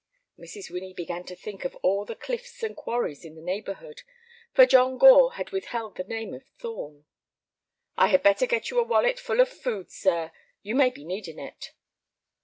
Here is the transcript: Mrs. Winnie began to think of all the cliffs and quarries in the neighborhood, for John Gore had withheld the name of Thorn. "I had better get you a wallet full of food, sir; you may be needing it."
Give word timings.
Mrs. 0.39 0.71
Winnie 0.71 0.95
began 0.95 1.25
to 1.25 1.35
think 1.35 1.63
of 1.63 1.75
all 1.83 2.05
the 2.05 2.15
cliffs 2.15 2.63
and 2.63 2.75
quarries 2.75 3.23
in 3.23 3.35
the 3.35 3.39
neighborhood, 3.43 4.01
for 4.51 4.65
John 4.65 4.97
Gore 4.97 5.33
had 5.33 5.51
withheld 5.51 5.95
the 5.95 6.03
name 6.03 6.33
of 6.33 6.43
Thorn. 6.57 7.05
"I 7.97 8.07
had 8.07 8.23
better 8.23 8.47
get 8.47 8.71
you 8.71 8.79
a 8.79 8.83
wallet 8.83 9.19
full 9.19 9.39
of 9.41 9.47
food, 9.47 9.91
sir; 9.91 10.31
you 10.63 10.73
may 10.73 10.89
be 10.89 11.05
needing 11.05 11.37
it." 11.37 11.73